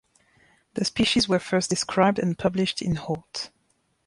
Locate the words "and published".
2.17-2.81